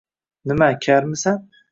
“Nima 0.51 0.69
karmisan?” 0.85 1.39